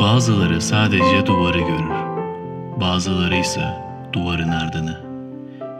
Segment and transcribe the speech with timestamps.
[0.00, 1.90] Bazıları sadece duvarı görür.
[2.80, 3.64] Bazıları ise
[4.12, 5.00] duvarın ardını.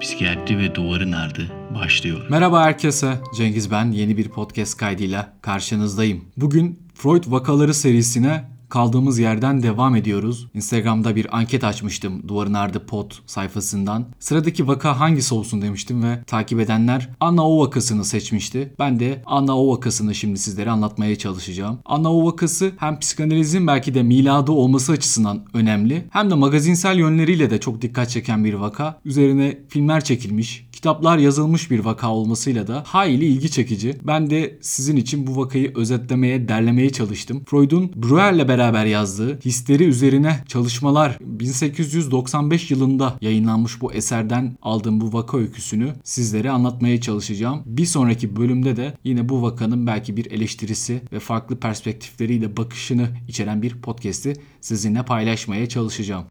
[0.00, 2.26] Psikiyatri ve duvarın ardı başlıyor.
[2.30, 3.20] Merhaba herkese.
[3.36, 3.90] Cengiz ben.
[3.90, 6.24] Yeni bir podcast kaydıyla karşınızdayım.
[6.36, 8.44] Bugün Freud vakaları serisine
[8.74, 10.48] kaldığımız yerden devam ediyoruz.
[10.54, 14.06] Instagram'da bir anket açmıştım Duvarın Ardı Pod sayfasından.
[14.18, 18.74] Sıradaki vaka hangisi olsun demiştim ve takip edenler Anna O vakasını seçmişti.
[18.78, 21.78] Ben de Anna O vakasını şimdi sizlere anlatmaya çalışacağım.
[21.84, 27.50] Anna O vakası hem psikanalizin belki de miladı olması açısından önemli hem de magazinsel yönleriyle
[27.50, 29.00] de çok dikkat çeken bir vaka.
[29.04, 33.96] Üzerine filmler çekilmiş, kitaplar yazılmış bir vaka olmasıyla da hayli ilgi çekici.
[34.02, 37.42] Ben de sizin için bu vakayı özetlemeye, derlemeye çalıştım.
[37.46, 45.38] Freud'un Breuer'le beraber yazdığı Histeri üzerine çalışmalar 1895 yılında yayınlanmış bu eserden aldığım bu vaka
[45.38, 47.62] öyküsünü sizlere anlatmaya çalışacağım.
[47.66, 53.62] Bir sonraki bölümde de yine bu vakanın belki bir eleştirisi ve farklı perspektifleriyle bakışını içeren
[53.62, 56.24] bir podcast'i sizinle paylaşmaya çalışacağım.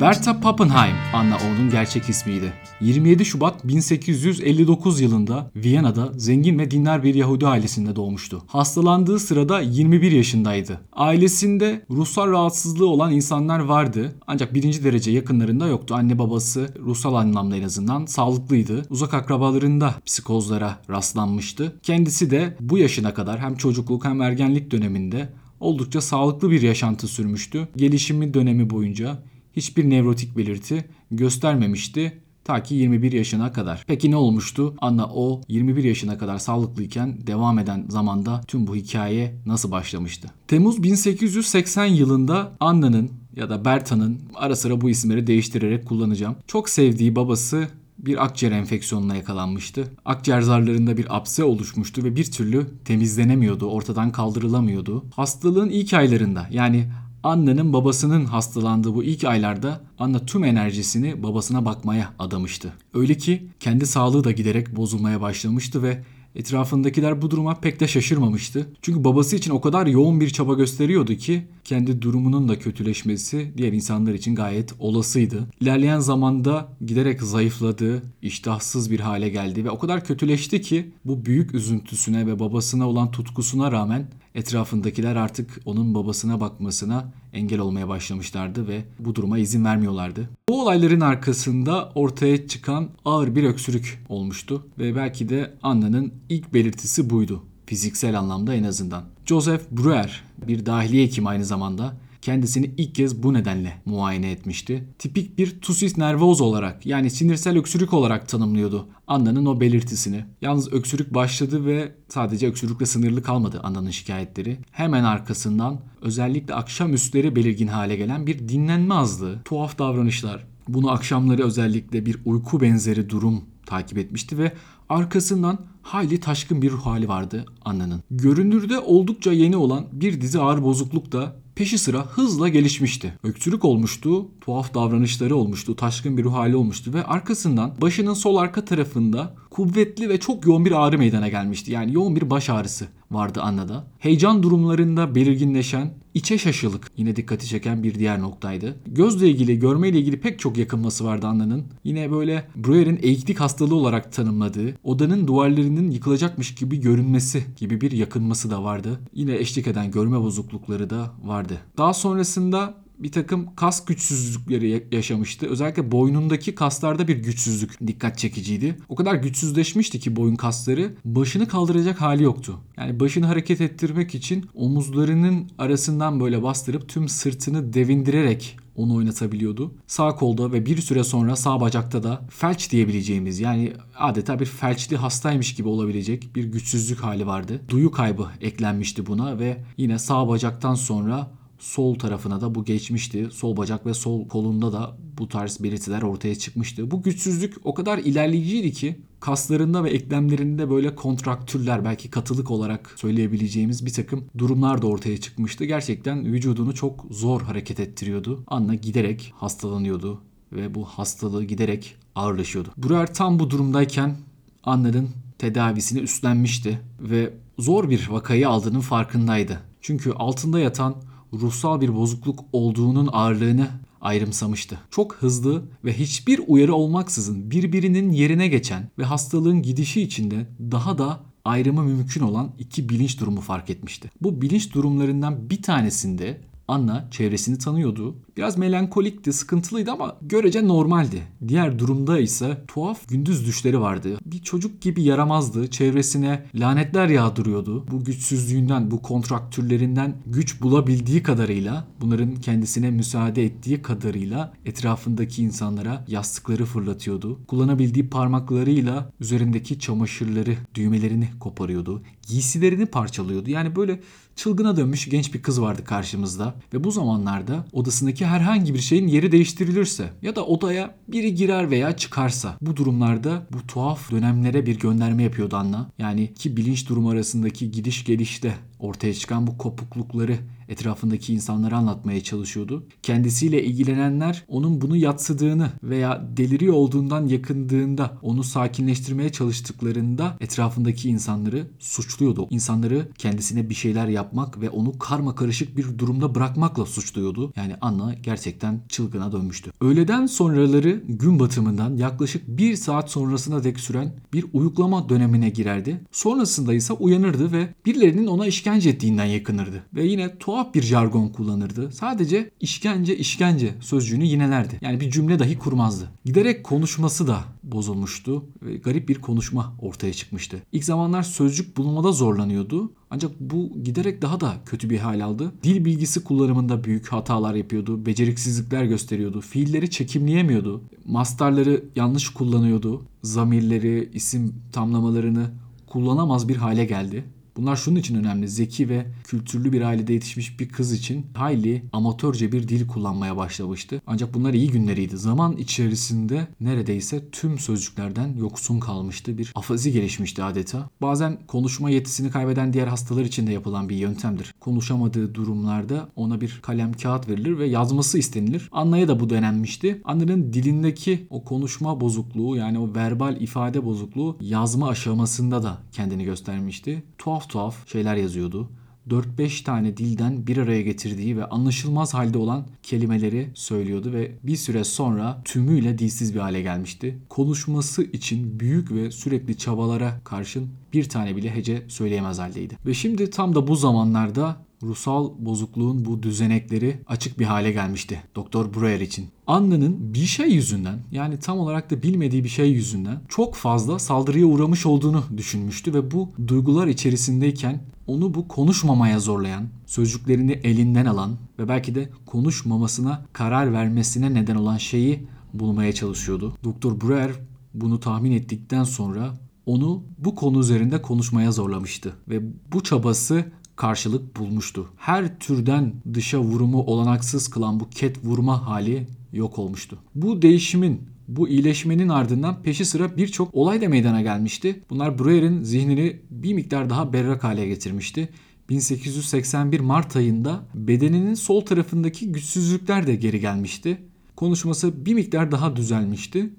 [0.00, 2.52] Berta Pappenheim, Anna O'nun gerçek ismiydi.
[2.80, 8.42] 27 Şubat 1859 yılında Viyana'da zengin ve dindar bir Yahudi ailesinde doğmuştu.
[8.46, 10.80] Hastalandığı sırada 21 yaşındaydı.
[10.92, 15.94] Ailesinde ruhsal rahatsızlığı olan insanlar vardı ancak birinci derece yakınlarında yoktu.
[15.94, 18.82] Anne babası ruhsal anlamda en azından sağlıklıydı.
[18.90, 21.72] Uzak akrabalarında psikozlara rastlanmıştı.
[21.82, 25.28] Kendisi de bu yaşına kadar hem çocukluk hem ergenlik döneminde
[25.60, 27.68] oldukça sağlıklı bir yaşantı sürmüştü.
[27.76, 29.18] Gelişimi dönemi boyunca
[29.56, 33.84] hiçbir nevrotik belirti göstermemişti ta ki 21 yaşına kadar.
[33.86, 34.74] Peki ne olmuştu?
[34.80, 40.28] Anna o 21 yaşına kadar sağlıklıyken devam eden zamanda tüm bu hikaye nasıl başlamıştı?
[40.48, 46.36] Temmuz 1880 yılında Anna'nın ya da Berta'nın ara sıra bu isimleri değiştirerek kullanacağım.
[46.46, 49.84] Çok sevdiği babası bir akciğer enfeksiyonuna yakalanmıştı.
[50.04, 55.04] Akciğer zarlarında bir apse oluşmuştu ve bir türlü temizlenemiyordu, ortadan kaldırılamıyordu.
[55.14, 56.88] Hastalığın ilk aylarında yani
[57.22, 62.72] Anna'nın babasının hastalandığı bu ilk aylarda Anna tüm enerjisini babasına bakmaya adamıştı.
[62.94, 66.02] Öyle ki kendi sağlığı da giderek bozulmaya başlamıştı ve
[66.34, 68.66] Etrafındakiler bu duruma pek de şaşırmamıştı.
[68.82, 73.72] Çünkü babası için o kadar yoğun bir çaba gösteriyordu ki kendi durumunun da kötüleşmesi diğer
[73.72, 75.46] insanlar için gayet olasıydı.
[75.60, 81.54] İlerleyen zamanda giderek zayıfladı, iştahsız bir hale geldi ve o kadar kötüleşti ki bu büyük
[81.54, 88.84] üzüntüsüne ve babasına olan tutkusuna rağmen etrafındakiler artık onun babasına bakmasına engel olmaya başlamışlardı ve
[88.98, 90.28] bu duruma izin vermiyorlardı.
[90.48, 97.10] Bu olayların arkasında ortaya çıkan ağır bir öksürük olmuştu ve belki de Anna'nın ilk belirtisi
[97.10, 97.42] buydu.
[97.70, 99.04] Fiziksel anlamda en azından.
[99.26, 104.84] Joseph Breuer bir dahiliye hekimi aynı zamanda kendisini ilk kez bu nedenle muayene etmişti.
[104.98, 110.24] Tipik bir tusis nervoz olarak yani sinirsel öksürük olarak tanımlıyordu Anna'nın o belirtisini.
[110.40, 114.58] Yalnız öksürük başladı ve sadece öksürükle sınırlı kalmadı Anna'nın şikayetleri.
[114.70, 120.46] Hemen arkasından özellikle akşam üstleri belirgin hale gelen bir dinlenme azlığı, tuhaf davranışlar.
[120.68, 124.52] Bunu akşamları özellikle bir uyku benzeri durum takip etmişti ve
[124.88, 128.02] arkasından hayli taşkın bir ruh hali vardı Anna'nın.
[128.10, 133.18] Görünürde oldukça yeni olan bir dizi ağır bozukluk da peşi sıra hızla gelişmişti.
[133.22, 138.64] Öksürük olmuştu, tuhaf davranışları olmuştu, taşkın bir ruh hali olmuştu ve arkasından başının sol arka
[138.64, 141.72] tarafında kuvvetli ve çok yoğun bir ağrı meydana gelmişti.
[141.72, 143.86] Yani yoğun bir baş ağrısı vardı Anna'da.
[143.98, 148.76] Heyecan durumlarında belirginleşen içe şaşılık yine dikkati çeken bir diğer noktaydı.
[148.86, 151.64] Gözle ilgili, görmeyle ilgili pek çok yakınması vardı Anna'nın.
[151.84, 158.50] Yine böyle Breuer'in eğiklik hastalığı olarak tanımladığı, odanın duvarlarının yıkılacakmış gibi görünmesi gibi bir yakınması
[158.50, 159.00] da vardı.
[159.14, 161.58] Yine eşlik eden görme bozuklukları da vardı.
[161.78, 165.46] Daha sonrasında bir takım kas güçsüzlükleri yaşamıştı.
[165.46, 168.76] Özellikle boynundaki kaslarda bir güçsüzlük dikkat çekiciydi.
[168.88, 172.60] O kadar güçsüzleşmişti ki boyun kasları başını kaldıracak hali yoktu.
[172.76, 179.74] Yani başını hareket ettirmek için omuzlarının arasından böyle bastırıp tüm sırtını devindirerek onu oynatabiliyordu.
[179.86, 184.96] Sağ kolda ve bir süre sonra sağ bacakta da felç diyebileceğimiz yani adeta bir felçli
[184.96, 187.60] hastaymış gibi olabilecek bir güçsüzlük hali vardı.
[187.68, 191.30] Duyu kaybı eklenmişti buna ve yine sağ bacaktan sonra
[191.60, 193.28] sol tarafına da bu geçmişti.
[193.32, 196.90] Sol bacak ve sol kolunda da bu tarz belirtiler ortaya çıkmıştı.
[196.90, 203.86] Bu güçsüzlük o kadar ilerleyiciydi ki kaslarında ve eklemlerinde böyle kontraktürler belki katılık olarak söyleyebileceğimiz
[203.86, 205.64] bir takım durumlar da ortaya çıkmıştı.
[205.64, 208.44] Gerçekten vücudunu çok zor hareket ettiriyordu.
[208.46, 210.20] Anna giderek hastalanıyordu
[210.52, 212.68] ve bu hastalığı giderek ağırlaşıyordu.
[212.76, 214.16] Breuer tam bu durumdayken
[214.64, 215.08] Anna'nın
[215.38, 219.60] tedavisini üstlenmişti ve zor bir vakayı aldığının farkındaydı.
[219.80, 220.94] Çünkü altında yatan
[221.32, 223.68] ruhsal bir bozukluk olduğunun ağırlığını
[224.00, 224.78] ayrımsamıştı.
[224.90, 231.20] Çok hızlı ve hiçbir uyarı olmaksızın birbirinin yerine geçen ve hastalığın gidişi içinde daha da
[231.44, 234.10] ayrımı mümkün olan iki bilinç durumu fark etmişti.
[234.20, 238.16] Bu bilinç durumlarından bir tanesinde Anna çevresini tanıyordu.
[238.36, 241.22] Biraz melankolikti, sıkıntılıydı ama görece normaldi.
[241.48, 244.18] Diğer durumda ise tuhaf gündüz düşleri vardı.
[244.26, 245.70] Bir çocuk gibi yaramazdı.
[245.70, 247.86] Çevresine lanetler yağdırıyordu.
[247.90, 256.64] Bu güçsüzlüğünden, bu kontraktürlerinden güç bulabildiği kadarıyla, bunların kendisine müsaade ettiği kadarıyla etrafındaki insanlara yastıkları
[256.64, 257.40] fırlatıyordu.
[257.46, 262.02] Kullanabildiği parmaklarıyla üzerindeki çamaşırları, düğmelerini koparıyordu.
[262.28, 263.50] Giysilerini parçalıyordu.
[263.50, 264.00] Yani böyle
[264.36, 269.32] çılgına dönmüş genç bir kız vardı karşımızda ve bu zamanlarda odasındaki herhangi bir şeyin yeri
[269.32, 275.22] değiştirilirse ya da odaya biri girer veya çıkarsa bu durumlarda bu tuhaf dönemlere bir gönderme
[275.22, 275.90] yapıyordu Anna.
[275.98, 280.38] Yani iki bilinç durumu arasındaki gidiş gelişte ortaya çıkan bu kopuklukları
[280.70, 282.86] etrafındaki insanlara anlatmaya çalışıyordu.
[283.02, 292.46] Kendisiyle ilgilenenler onun bunu yatsıdığını veya deliriyor olduğundan yakındığında onu sakinleştirmeye çalıştıklarında etrafındaki insanları suçluyordu.
[292.50, 297.52] İnsanları kendisine bir şeyler yapmak ve onu karma karışık bir durumda bırakmakla suçluyordu.
[297.56, 299.72] Yani Anna gerçekten çılgına dönmüştü.
[299.80, 306.00] Öğleden sonraları gün batımından yaklaşık bir saat sonrasına dek süren bir uyuklama dönemine girerdi.
[306.12, 309.82] Sonrasında ise uyanırdı ve birilerinin ona işkence ettiğinden yakınırdı.
[309.94, 311.92] Ve yine tuhaf bir jargon kullanırdı.
[311.92, 314.78] Sadece işkence işkence sözcüğünü yinelerdi.
[314.80, 316.08] Yani bir cümle dahi kurmazdı.
[316.24, 320.62] Giderek konuşması da bozulmuştu ve garip bir konuşma ortaya çıkmıştı.
[320.72, 322.92] İlk zamanlar sözcük bulmada zorlanıyordu.
[323.10, 325.52] Ancak bu giderek daha da kötü bir hal aldı.
[325.62, 334.54] Dil bilgisi kullanımında büyük hatalar yapıyordu, beceriksizlikler gösteriyordu, fiilleri çekimleyemiyordu, mastarları yanlış kullanıyordu, zamirleri, isim
[334.72, 335.50] tamlamalarını
[335.86, 337.24] kullanamaz bir hale geldi.
[337.56, 338.48] Bunlar şunun için önemli.
[338.48, 344.02] Zeki ve kültürlü bir ailede yetişmiş bir kız için hayli amatörce bir dil kullanmaya başlamıştı.
[344.06, 345.16] Ancak bunlar iyi günleriydi.
[345.16, 349.38] Zaman içerisinde neredeyse tüm sözcüklerden yoksun kalmıştı.
[349.38, 350.90] Bir afazi gelişmişti adeta.
[351.02, 354.54] Bazen konuşma yetisini kaybeden diğer hastalar için de yapılan bir yöntemdir.
[354.60, 358.68] Konuşamadığı durumlarda ona bir kalem kağıt verilir ve yazması istenilir.
[358.72, 360.00] Anna'ya da bu denenmişti.
[360.04, 367.02] Anna'nın dilindeki o konuşma bozukluğu yani o verbal ifade bozukluğu yazma aşamasında da kendini göstermişti.
[367.18, 368.70] Tuhaf tuhaf şeyler yazıyordu.
[369.08, 374.84] 4-5 tane dilden bir araya getirdiği ve anlaşılmaz halde olan kelimeleri söylüyordu ve bir süre
[374.84, 377.18] sonra tümüyle dilsiz bir hale gelmişti.
[377.28, 382.76] Konuşması için büyük ve sürekli çabalara karşın bir tane bile hece söyleyemez haldeydi.
[382.86, 388.74] Ve şimdi tam da bu zamanlarda ruhsal bozukluğun bu düzenekleri açık bir hale gelmişti Doktor
[388.74, 389.28] Breuer için.
[389.46, 394.46] Anna'nın bir şey yüzünden yani tam olarak da bilmediği bir şey yüzünden çok fazla saldırıya
[394.46, 401.68] uğramış olduğunu düşünmüştü ve bu duygular içerisindeyken onu bu konuşmamaya zorlayan, sözcüklerini elinden alan ve
[401.68, 406.56] belki de konuşmamasına karar vermesine neden olan şeyi bulmaya çalışıyordu.
[406.64, 407.32] Doktor Breuer
[407.74, 409.34] bunu tahmin ettikten sonra
[409.66, 412.40] onu bu konu üzerinde konuşmaya zorlamıştı ve
[412.72, 413.44] bu çabası
[413.80, 414.88] karşılık bulmuştu.
[414.96, 419.98] Her türden dışa vurumu olanaksız kılan bu ket vurma hali yok olmuştu.
[420.14, 424.80] Bu değişimin bu iyileşmenin ardından peşi sıra birçok olay da meydana gelmişti.
[424.90, 428.28] Bunlar Breuer'in zihnini bir miktar daha berrak hale getirmişti.
[428.68, 433.98] 1881 Mart ayında bedeninin sol tarafındaki güçsüzlükler de geri gelmişti.
[434.36, 436.50] Konuşması bir miktar daha düzelmişti.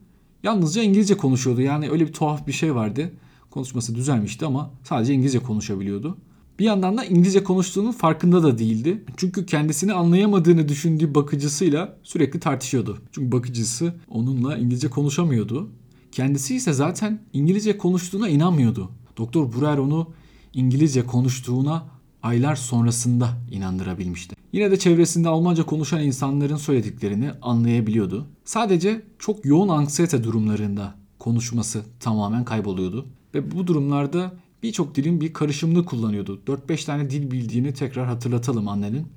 [0.44, 1.62] Yalnızca İngilizce konuşuyordu.
[1.62, 3.12] Yani öyle bir tuhaf bir şey vardı.
[3.50, 6.18] Konuşması düzelmişti ama sadece İngilizce konuşabiliyordu.
[6.60, 9.04] Bir yandan da İngilizce konuştuğunun farkında da değildi.
[9.18, 12.98] Çünkü kendisini anlayamadığını düşündüğü bakıcısıyla sürekli tartışıyordu.
[13.12, 15.70] Çünkü bakıcısı onunla İngilizce konuşamıyordu.
[16.12, 18.92] Kendisi ise zaten İngilizce konuştuğuna inanmıyordu.
[19.18, 20.08] Doktor Breuer onu
[20.54, 21.88] İngilizce konuştuğuna
[22.24, 24.36] aylar sonrasında inandırabilmişti.
[24.54, 28.28] Yine de çevresinde Almanca konuşan insanların söylediklerini anlayabiliyordu.
[28.46, 33.06] Sadece çok yoğun anksiyete durumlarında konuşması tamamen kayboluyordu.
[33.34, 36.42] Ve bu durumlarda birçok dilin bir karışımını kullanıyordu.
[36.48, 39.08] 4-5 tane dil bildiğini tekrar hatırlatalım annenin.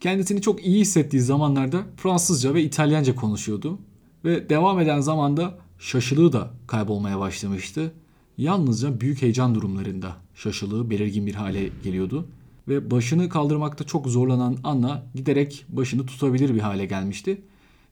[0.00, 3.78] Kendisini çok iyi hissettiği zamanlarda Fransızca ve İtalyanca konuşuyordu.
[4.24, 7.92] Ve devam eden zamanda şaşılığı da kaybolmaya başlamıştı.
[8.38, 12.28] Yalnızca büyük heyecan durumlarında şaşılığı belirgin bir hale geliyordu.
[12.68, 17.42] Ve başını kaldırmakta çok zorlanan Anna giderek başını tutabilir bir hale gelmişti.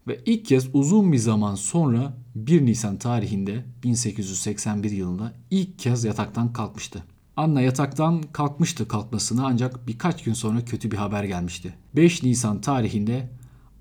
[0.06, 6.52] Ve ilk kez uzun bir zaman sonra 1 Nisan tarihinde 1881 yılında ilk kez yataktan
[6.52, 7.04] kalkmıştı.
[7.36, 11.74] Anna yataktan kalkmıştı kalkmasına ancak birkaç gün sonra kötü bir haber gelmişti.
[11.96, 13.30] 5 Nisan tarihinde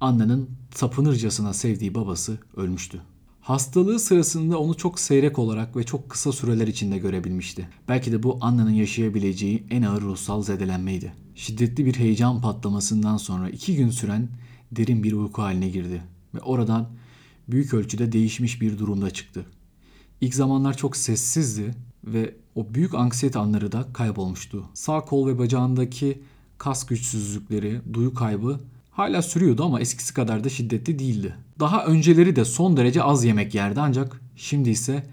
[0.01, 3.01] Anna'nın tapınırcasına sevdiği babası ölmüştü.
[3.41, 7.69] Hastalığı sırasında onu çok seyrek olarak ve çok kısa süreler içinde görebilmişti.
[7.87, 11.13] Belki de bu Anna'nın yaşayabileceği en ağır ruhsal zedelenmeydi.
[11.35, 14.29] Şiddetli bir heyecan patlamasından sonra iki gün süren
[14.71, 16.01] derin bir uyku haline girdi
[16.35, 16.89] ve oradan
[17.47, 19.45] büyük ölçüde değişmiş bir durumda çıktı.
[20.21, 24.63] İlk zamanlar çok sessizdi ve o büyük anksiyete anları da kaybolmuştu.
[24.73, 26.21] Sağ kol ve bacağındaki
[26.57, 28.59] kas güçsüzlükleri, duyu kaybı
[28.91, 31.35] hala sürüyordu ama eskisi kadar da şiddetli değildi.
[31.59, 35.05] Daha önceleri de son derece az yemek yerdi ancak şimdi ise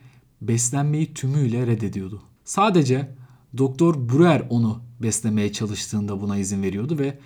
[0.43, 2.23] beslenmeyi tümüyle reddediyordu.
[2.45, 3.09] Sadece
[3.59, 7.19] Doktor Bruer onu beslemeye çalıştığında buna izin veriyordu ve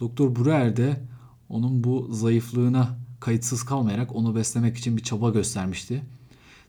[0.00, 1.00] Doktor Bruer de
[1.50, 6.02] onun bu zayıflığına kayıtsız kalmayarak onu beslemek için bir çaba göstermişti.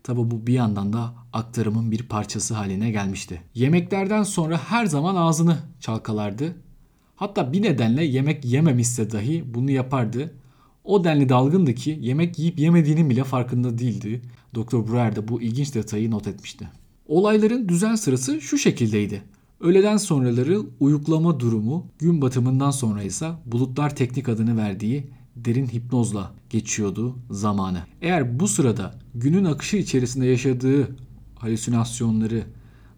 [0.03, 3.41] Tabi bu bir yandan da aktarımın bir parçası haline gelmişti.
[3.55, 6.55] Yemeklerden sonra her zaman ağzını çalkalardı.
[7.15, 10.33] Hatta bir nedenle yemek yememişse dahi bunu yapardı.
[10.83, 14.21] O denli dalgındı ki yemek yiyip yemediğinin bile farkında değildi.
[14.55, 16.69] Doktor Bruer de bu ilginç detayı not etmişti.
[17.07, 19.21] Olayların düzen sırası şu şekildeydi.
[19.61, 27.15] Öğleden sonraları uyuklama durumu, gün batımından sonra ise bulutlar teknik adını verdiği derin hipnozla geçiyordu
[27.29, 27.83] zamanı.
[28.01, 30.95] Eğer bu sırada günün akışı içerisinde yaşadığı
[31.35, 32.43] halüsinasyonları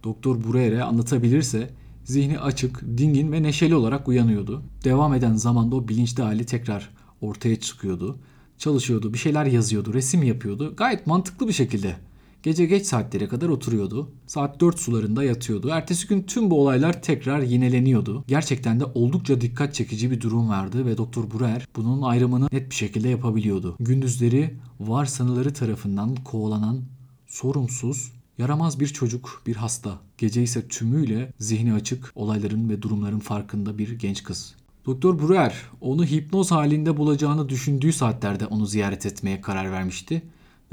[0.03, 1.69] Doktor Breuer'e anlatabilirse
[2.03, 4.63] zihni açık, dingin ve neşeli olarak uyanıyordu.
[4.83, 6.89] Devam eden zamanda o bilinçli hali tekrar
[7.21, 8.17] ortaya çıkıyordu.
[8.57, 10.73] Çalışıyordu, bir şeyler yazıyordu, resim yapıyordu.
[10.77, 11.95] Gayet mantıklı bir şekilde
[12.43, 14.11] Gece geç saatlere kadar oturuyordu.
[14.27, 15.69] Saat 4 sularında yatıyordu.
[15.69, 18.23] Ertesi gün tüm bu olaylar tekrar yineleniyordu.
[18.27, 22.75] Gerçekten de oldukça dikkat çekici bir durum vardı ve Doktor Bruer bunun ayrımını net bir
[22.75, 23.75] şekilde yapabiliyordu.
[23.79, 26.81] Gündüzleri var sanıları tarafından kovalanan,
[27.27, 29.99] sorumsuz, yaramaz bir çocuk, bir hasta.
[30.17, 34.55] Gece ise tümüyle zihni açık, olayların ve durumların farkında bir genç kız.
[34.85, 40.21] Doktor Bruer onu hipnoz halinde bulacağını düşündüğü saatlerde onu ziyaret etmeye karar vermişti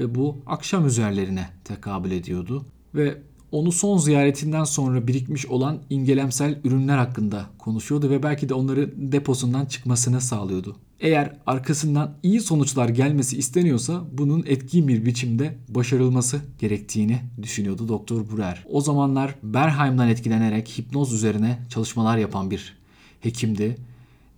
[0.01, 2.65] ve bu akşam üzerlerine tekabül ediyordu.
[2.95, 3.17] Ve
[3.51, 9.65] onu son ziyaretinden sonra birikmiş olan imgelemsel ürünler hakkında konuşuyordu ve belki de onları deposundan
[9.65, 10.75] çıkmasını sağlıyordu.
[10.99, 18.65] Eğer arkasından iyi sonuçlar gelmesi isteniyorsa bunun etkin bir biçimde başarılması gerektiğini düşünüyordu Doktor Bruer.
[18.69, 22.77] O zamanlar Berheim'dan etkilenerek hipnoz üzerine çalışmalar yapan bir
[23.19, 23.77] hekimdi.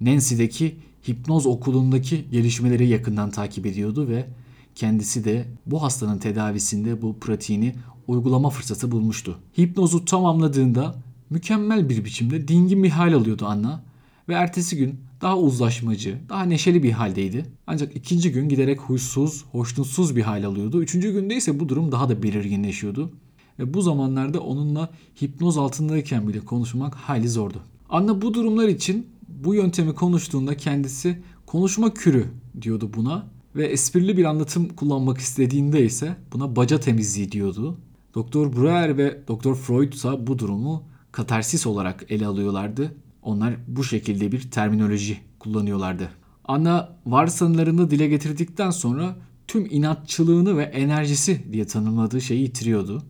[0.01, 0.75] Nancy'deki
[1.07, 4.25] hipnoz okulundaki gelişmeleri yakından takip ediyordu ve
[4.75, 7.75] kendisi de bu hastanın tedavisinde bu pratiğini
[8.07, 9.39] uygulama fırsatı bulmuştu.
[9.59, 10.95] Hipnozu tamamladığında
[11.29, 13.83] mükemmel bir biçimde dingin bir hal alıyordu Anna
[14.29, 17.45] ve ertesi gün daha uzlaşmacı, daha neşeli bir haldeydi.
[17.67, 20.81] Ancak ikinci gün giderek huysuz, hoşnutsuz bir hal alıyordu.
[20.81, 23.11] Üçüncü günde ise bu durum daha da belirginleşiyordu.
[23.59, 24.89] Ve bu zamanlarda onunla
[25.21, 27.61] hipnoz altındayken bile konuşmak hayli zordu.
[27.89, 32.27] Anna bu durumlar için bu yöntemi konuştuğunda kendisi konuşma kürü
[32.61, 37.77] diyordu buna ve esprili bir anlatım kullanmak istediğinde ise buna baca temizliği diyordu.
[38.15, 42.95] Doktor Breuer ve Doktor Freud ise bu durumu katarsis olarak ele alıyorlardı.
[43.21, 46.09] Onlar bu şekilde bir terminoloji kullanıyorlardı.
[46.45, 49.15] Anna varsayımlarını dile getirdikten sonra
[49.47, 53.03] tüm inatçılığını ve enerjisi diye tanımladığı şeyi yitiriyordu.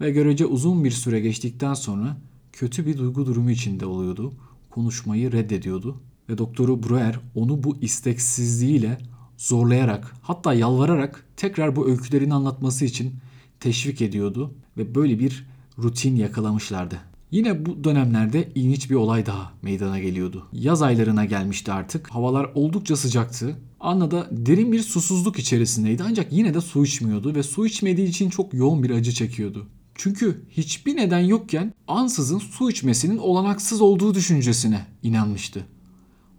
[0.00, 2.16] Ve görece uzun bir süre geçtikten sonra
[2.52, 4.32] kötü bir duygu durumu içinde oluyordu.
[4.70, 6.00] Konuşmayı reddediyordu.
[6.28, 8.98] Ve doktoru Breuer onu bu isteksizliğiyle
[9.36, 13.14] zorlayarak hatta yalvararak tekrar bu öykülerini anlatması için
[13.60, 15.46] teşvik ediyordu ve böyle bir
[15.78, 17.00] rutin yakalamışlardı.
[17.30, 20.46] Yine bu dönemlerde ilginç bir olay daha meydana geliyordu.
[20.52, 22.08] Yaz aylarına gelmişti artık.
[22.08, 23.56] Havalar oldukça sıcaktı.
[23.80, 28.30] Anna da derin bir susuzluk içerisindeydi ancak yine de su içmiyordu ve su içmediği için
[28.30, 29.66] çok yoğun bir acı çekiyordu.
[29.94, 35.66] Çünkü hiçbir neden yokken ansızın su içmesinin olanaksız olduğu düşüncesine inanmıştı.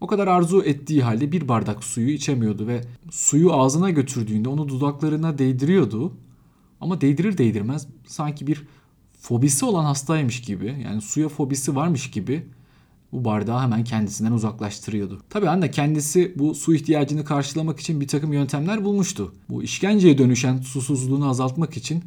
[0.02, 5.38] O kadar arzu ettiği halde bir bardak suyu içemiyordu ve suyu ağzına götürdüğünde onu dudaklarına
[5.38, 6.14] değdiriyordu.
[6.82, 8.64] Ama değdirir değdirmez sanki bir
[9.20, 12.48] fobisi olan hastaymış gibi yani suya fobisi varmış gibi
[13.12, 15.22] bu bardağı hemen kendisinden uzaklaştırıyordu.
[15.30, 19.34] Tabii anne kendisi bu su ihtiyacını karşılamak için bir takım yöntemler bulmuştu.
[19.50, 22.04] Bu işkenceye dönüşen susuzluğunu azaltmak için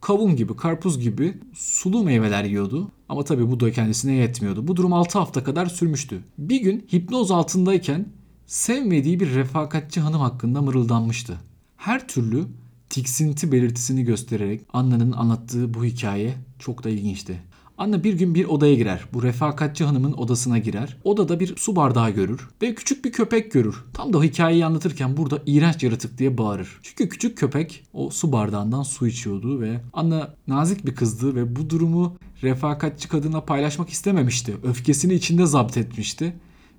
[0.00, 2.90] kavun gibi, karpuz gibi sulu meyveler yiyordu.
[3.08, 4.68] Ama tabii bu da kendisine yetmiyordu.
[4.68, 6.20] Bu durum 6 hafta kadar sürmüştü.
[6.38, 8.08] Bir gün hipnoz altındayken
[8.46, 11.36] sevmediği bir refakatçi hanım hakkında mırıldanmıştı.
[11.76, 12.44] Her türlü
[12.90, 17.42] tiksinti belirtisini göstererek Anna'nın anlattığı bu hikaye çok da ilginçti.
[17.78, 19.04] Anne bir gün bir odaya girer.
[19.12, 20.96] Bu refakatçi hanımın odasına girer.
[21.04, 23.84] Odada bir su bardağı görür ve küçük bir köpek görür.
[23.94, 26.78] Tam da hikayeyi anlatırken burada iğrenç yaratık diye bağırır.
[26.82, 31.70] Çünkü küçük köpek o su bardağından su içiyordu ve Anne nazik bir kızdı ve bu
[31.70, 34.56] durumu refakatçi kadına paylaşmak istememişti.
[34.62, 36.36] Öfkesini içinde zapt etmişti.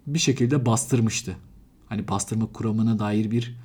[0.08, 1.38] Bir şekilde bastırmıştı.
[1.90, 3.58] Hani bastırma kuramına dair bir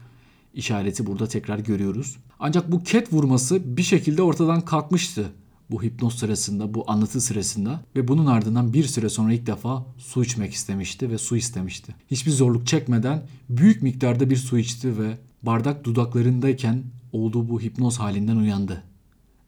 [0.54, 2.16] işareti burada tekrar görüyoruz.
[2.38, 5.32] Ancak bu ket vurması bir şekilde ortadan kalkmıştı
[5.70, 10.22] bu hipnoz sırasında, bu anlatı sırasında ve bunun ardından bir süre sonra ilk defa su
[10.24, 11.94] içmek istemişti ve su istemişti.
[12.10, 18.36] Hiçbir zorluk çekmeden büyük miktarda bir su içti ve bardak dudaklarındayken olduğu bu hipnoz halinden
[18.36, 18.82] uyandı.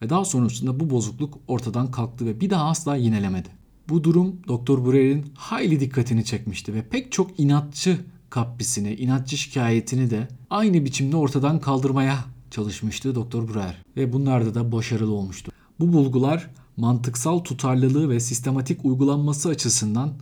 [0.03, 3.49] Ve daha sonrasında bu bozukluk ortadan kalktı ve bir daha asla yinelemedi.
[3.89, 7.99] Bu durum Doktor Breuer'in hayli dikkatini çekmişti ve pek çok inatçı
[8.31, 15.13] kaprisini, inatçı şikayetini de aynı biçimde ortadan kaldırmaya çalışmıştı Doktor Breuer ve bunlarda da başarılı
[15.13, 15.53] olmuştu.
[15.81, 20.13] Bu bulgular mantıksal tutarlılığı ve sistematik uygulanması açısından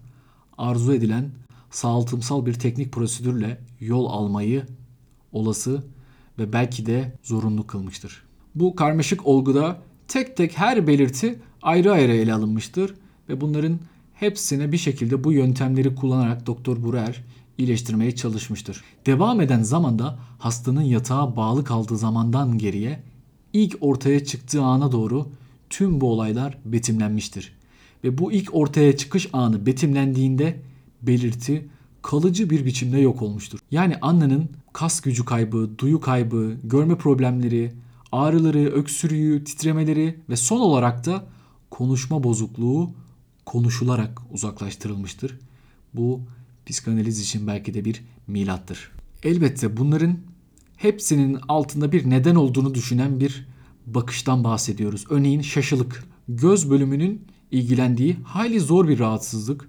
[0.58, 1.30] arzu edilen
[1.70, 4.66] sağaltımsal bir teknik prosedürle yol almayı
[5.32, 5.84] olası
[6.38, 8.23] ve belki de zorunlu kılmıştır.
[8.54, 12.94] Bu karmaşık olguda tek tek her belirti ayrı ayrı ele alınmıştır
[13.28, 13.78] ve bunların
[14.14, 17.25] hepsine bir şekilde bu yöntemleri kullanarak Doktor Burer
[17.58, 18.84] iyileştirmeye çalışmıştır.
[19.06, 23.02] Devam eden zamanda hastanın yatağa bağlı kaldığı zamandan geriye
[23.52, 25.26] ilk ortaya çıktığı ana doğru
[25.71, 27.52] tüm bu olaylar betimlenmiştir.
[28.04, 30.61] Ve bu ilk ortaya çıkış anı betimlendiğinde
[31.02, 31.68] belirti
[32.02, 33.59] kalıcı bir biçimde yok olmuştur.
[33.71, 37.73] Yani Anna'nın kas gücü kaybı, duyu kaybı, görme problemleri,
[38.12, 41.25] ağrıları, öksürüğü, titremeleri ve son olarak da
[41.71, 42.90] konuşma bozukluğu
[43.47, 45.38] konuşularak uzaklaştırılmıştır.
[45.94, 46.21] Bu
[46.66, 48.90] psikanaliz için belki de bir milattır.
[49.23, 50.18] Elbette bunların
[50.76, 53.47] hepsinin altında bir neden olduğunu düşünen bir
[53.87, 55.05] bakıştan bahsediyoruz.
[55.11, 56.05] Örneğin şaşılık.
[56.29, 59.69] Göz bölümünün ilgilendiği hayli zor bir rahatsızlık.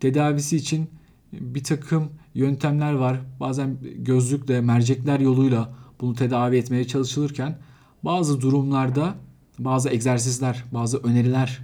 [0.00, 0.90] Tedavisi için
[1.32, 3.20] bir takım yöntemler var.
[3.40, 7.58] Bazen gözlükle, mercekler yoluyla bunu tedavi etmeye çalışılırken
[8.02, 9.14] bazı durumlarda
[9.58, 11.60] bazı egzersizler, bazı öneriler,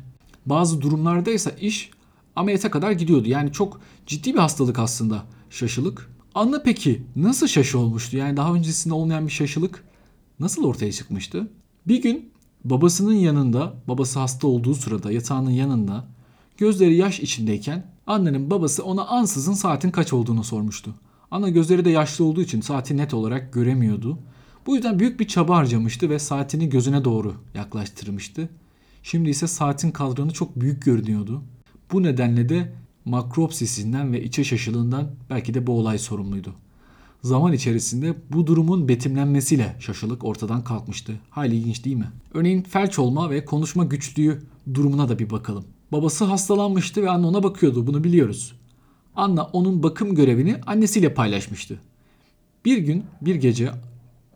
[0.47, 1.91] bazı durumlarda ise iş
[2.37, 3.29] ameliyata kadar gidiyordu.
[3.29, 6.11] Yani çok ciddi bir hastalık aslında şaşılık.
[6.35, 8.17] Anla peki nasıl şaşı olmuştu?
[8.17, 9.85] Yani daha öncesinde olmayan bir şaşılık
[10.41, 11.49] nasıl ortaya çıkmıştı?
[11.87, 12.31] Bir gün
[12.65, 16.05] babasının yanında, babası hasta olduğu sırada yatağının yanında
[16.57, 20.95] gözleri yaş içindeyken annenin babası ona ansızın saatin kaç olduğunu sormuştu.
[21.31, 24.19] Ana gözleri de yaşlı olduğu için saati net olarak göremiyordu.
[24.67, 28.49] Bu yüzden büyük bir çaba harcamıştı ve saatini gözüne doğru yaklaştırmıştı.
[29.03, 31.43] Şimdi ise saatin kadranı çok büyük görünüyordu.
[31.93, 32.73] Bu nedenle de
[33.05, 36.55] makropsisinden ve içe şaşılığından belki de bu olay sorumluydu.
[37.23, 41.21] Zaman içerisinde bu durumun betimlenmesiyle şaşılık ortadan kalkmıştı.
[41.31, 42.11] Hayli ilginç değil mi?
[42.35, 44.43] Örneğin felç olma ve konuşma güçlüğü
[44.75, 45.65] durumuna da bir bakalım.
[45.93, 48.53] Babası hastalanmıştı ve anne ona bakıyordu bunu biliyoruz.
[49.17, 51.81] Anna onun bakım görevini annesiyle paylaşmıştı.
[52.65, 53.71] Bir gün bir gece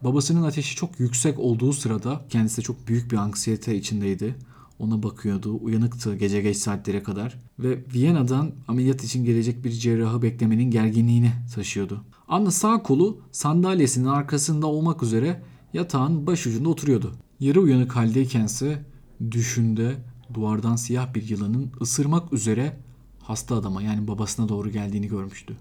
[0.02, 4.34] babasının ateşi çok yüksek olduğu sırada kendisi de çok büyük bir anksiyete içindeydi.
[4.78, 5.58] Ona bakıyordu.
[5.62, 7.38] Uyanıktı gece geç saatlere kadar.
[7.58, 12.04] Ve Viyana'dan ameliyat için gelecek bir cerrahı beklemenin gerginliğini taşıyordu.
[12.28, 17.12] Anna sağ kolu sandalyesinin arkasında olmak üzere yatağın başucunda oturuyordu.
[17.40, 18.84] Yarı uyanık haldeykense
[19.30, 19.96] düşünde
[20.34, 22.76] duvardan siyah bir yılanın ısırmak üzere
[23.22, 25.56] hasta adama yani babasına doğru geldiğini görmüştü.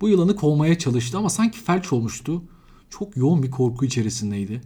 [0.00, 2.42] Bu yılanı kovmaya çalıştı ama sanki felç olmuştu.
[2.90, 4.60] Çok yoğun bir korku içerisindeydi.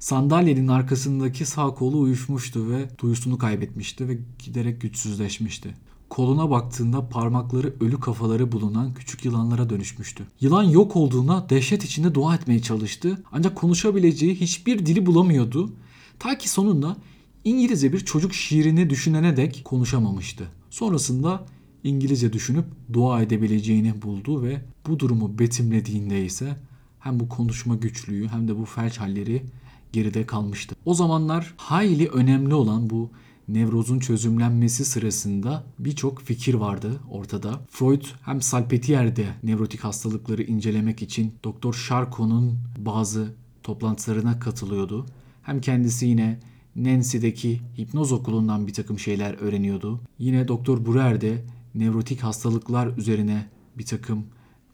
[0.00, 5.74] Sandalyenin arkasındaki sağ kolu uyuşmuştu ve duyusunu kaybetmişti ve giderek güçsüzleşmişti.
[6.10, 10.26] Koluna baktığında parmakları ölü kafaları bulunan küçük yılanlara dönüşmüştü.
[10.40, 15.72] Yılan yok olduğuna dehşet içinde dua etmeye çalıştı ancak konuşabileceği hiçbir dili bulamıyordu.
[16.18, 16.96] Ta ki sonunda
[17.44, 20.44] İngilizce bir çocuk şiirini düşünene dek konuşamamıştı.
[20.70, 21.46] Sonrasında
[21.84, 26.56] İngilizce düşünüp dua edebileceğini buldu ve bu durumu betimlediğinde ise
[27.00, 29.42] hem bu konuşma güçlüğü hem de bu felç halleri
[29.92, 30.76] geride kalmıştı.
[30.84, 33.10] O zamanlar hayli önemli olan bu
[33.48, 37.60] nevrozun çözümlenmesi sırasında birçok fikir vardı ortada.
[37.70, 45.06] Freud hem Salpetier'de nevrotik hastalıkları incelemek için Doktor Charcot'un bazı toplantılarına katılıyordu.
[45.42, 46.40] Hem kendisi yine
[46.76, 50.00] Nancy'deki hipnoz okulundan bir takım şeyler öğreniyordu.
[50.18, 53.48] Yine Doktor Breuer de nevrotik hastalıklar üzerine
[53.78, 54.26] bir takım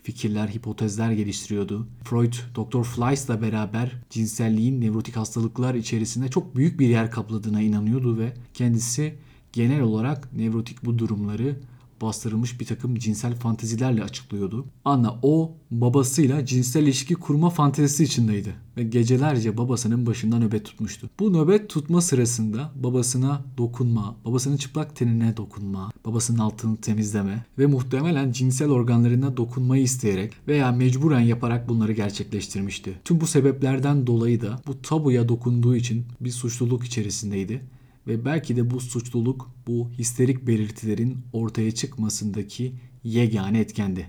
[0.07, 1.87] fikirler, hipotezler geliştiriyordu.
[2.05, 2.83] Freud, Dr.
[2.83, 9.15] Fleiss'la beraber cinselliğin nevrotik hastalıklar içerisinde çok büyük bir yer kapladığına inanıyordu ve kendisi
[9.53, 11.57] genel olarak nevrotik bu durumları
[12.01, 14.67] bastırılmış bir takım cinsel fantezilerle açıklıyordu.
[14.85, 21.11] Anna o babasıyla cinsel ilişki kurma fantezisi içindeydi ve gecelerce babasının başında nöbet tutmuştu.
[21.21, 28.33] Bu nöbet tutma sırasında babasına dokunma, babasının çıplak tenine dokunma, babasının altını temizleme ve muhtemelen
[28.33, 33.01] cinsel organlarına dokunmayı isteyerek veya mecburen yaparak bunları gerçekleştirmişti.
[33.05, 37.63] Tüm bu sebeplerden dolayı da bu tabuya dokunduğu için bir suçluluk içerisindeydi
[38.07, 44.07] ve belki de bu suçluluk bu histerik belirtilerin ortaya çıkmasındaki yegane etkendi.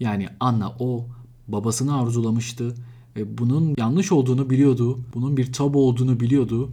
[0.00, 1.06] Yani Anna o
[1.48, 2.74] babasını arzulamıştı
[3.16, 5.00] ve bunun yanlış olduğunu biliyordu.
[5.14, 6.72] Bunun bir tabu olduğunu biliyordu.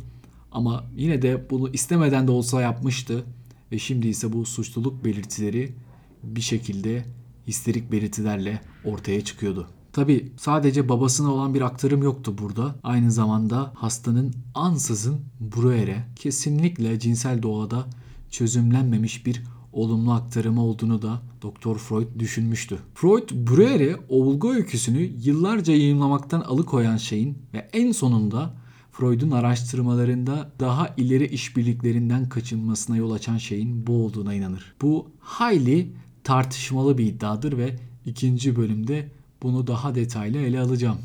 [0.52, 3.26] Ama yine de bunu istemeden de olsa yapmıştı
[3.72, 5.76] ve şimdi ise bu suçluluk belirtileri
[6.24, 7.06] bir şekilde
[7.48, 9.67] histerik belirtilerle ortaya çıkıyordu.
[9.97, 12.75] Tabi sadece babasına olan bir aktarım yoktu burada.
[12.83, 17.86] Aynı zamanda hastanın ansızın Breuer'e kesinlikle cinsel doğada
[18.29, 22.77] çözümlenmemiş bir olumlu aktarımı olduğunu da Doktor Freud düşünmüştü.
[22.95, 28.53] Freud Breuer'e olgu öyküsünü yıllarca yayınlamaktan alıkoyan şeyin ve en sonunda
[28.91, 34.73] Freud'un araştırmalarında daha ileri işbirliklerinden kaçınmasına yol açan şeyin bu olduğuna inanır.
[34.81, 40.97] Bu hayli tartışmalı bir iddiadır ve ikinci bölümde bunu daha detaylı ele alacağım.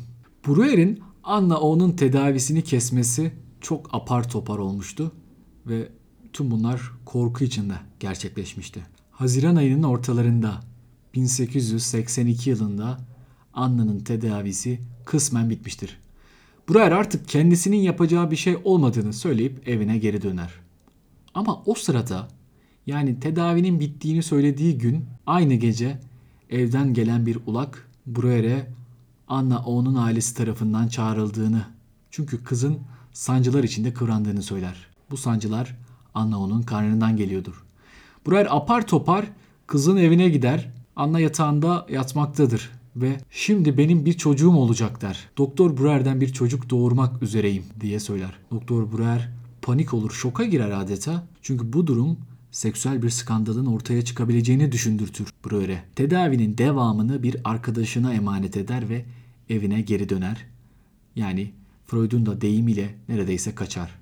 [0.47, 5.11] Breuer'in Anna O'nun tedavisini kesmesi çok apar topar olmuştu
[5.67, 5.89] ve
[6.33, 8.81] tüm bunlar korku içinde gerçekleşmişti.
[9.11, 10.59] Haziran ayının ortalarında
[11.13, 12.99] 1882 yılında
[13.53, 15.97] Anna'nın tedavisi kısmen bitmiştir.
[16.69, 20.53] Breuer artık kendisinin yapacağı bir şey olmadığını söyleyip evine geri döner.
[21.33, 22.27] Ama o sırada
[22.87, 25.99] yani tedavinin bittiğini söylediği gün aynı gece
[26.49, 28.67] evden gelen bir ulak Breuer'e
[29.27, 31.65] Anna O'nun ailesi tarafından çağrıldığını
[32.11, 32.79] çünkü kızın
[33.13, 34.87] sancılar içinde kıvrandığını söyler.
[35.11, 35.75] Bu sancılar
[36.13, 37.63] Anna O'nun karnından geliyordur.
[38.27, 39.25] Breuer apar topar
[39.67, 40.69] kızın evine gider.
[40.95, 45.29] Anna yatağında yatmaktadır ve şimdi benim bir çocuğum olacak der.
[45.37, 48.31] Doktor Breuer'den bir çocuk doğurmak üzereyim diye söyler.
[48.51, 49.29] Doktor Breuer
[49.61, 51.23] panik olur, şoka girer adeta.
[51.41, 52.17] Çünkü bu durum
[52.53, 55.83] seksüel bir skandalın ortaya çıkabileceğini düşündürtür Breuer'e.
[55.95, 59.05] Tedavinin devamını bir arkadaşına emanet eder ve
[59.49, 60.45] evine geri döner.
[61.15, 61.51] Yani
[61.85, 63.99] Freud'un da deyimiyle neredeyse kaçar.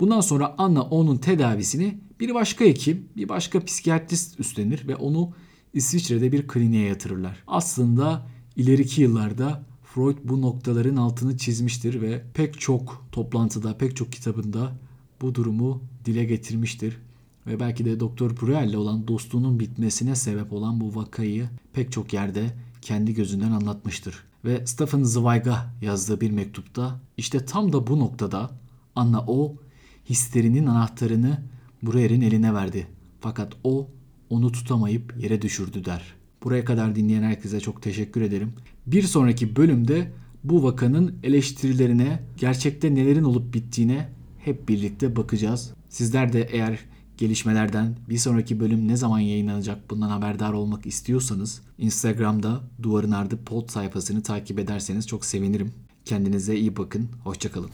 [0.00, 5.32] Bundan sonra Anna onun tedavisini bir başka hekim, bir başka psikiyatrist üstlenir ve onu
[5.74, 7.42] İsviçre'de bir kliniğe yatırırlar.
[7.46, 14.72] Aslında ileriki yıllarda Freud bu noktaların altını çizmiştir ve pek çok toplantıda, pek çok kitabında
[15.20, 16.98] bu durumu dile getirmiştir.
[17.46, 22.54] Ve belki de Doktor Breuer'le olan dostluğunun bitmesine sebep olan bu vakayı pek çok yerde
[22.82, 24.24] kendi gözünden anlatmıştır.
[24.44, 28.50] Ve Stephen Zweig'a yazdığı bir mektupta işte tam da bu noktada
[28.96, 29.56] Anna O
[30.10, 31.42] histerinin anahtarını
[31.82, 32.86] Breuer'in eline verdi.
[33.20, 33.88] Fakat o
[34.30, 36.02] onu tutamayıp yere düşürdü der.
[36.42, 38.52] Buraya kadar dinleyen herkese çok teşekkür ederim.
[38.86, 40.12] Bir sonraki bölümde
[40.44, 45.72] bu vakanın eleştirilerine, gerçekte nelerin olup bittiğine hep birlikte bakacağız.
[45.88, 46.78] Sizler de eğer
[47.18, 53.68] gelişmelerden bir sonraki bölüm ne zaman yayınlanacak bundan haberdar olmak istiyorsanız Instagram'da Duvarın Ardı Pod
[53.68, 55.72] sayfasını takip ederseniz çok sevinirim.
[56.04, 57.08] Kendinize iyi bakın.
[57.24, 57.70] Hoşçakalın.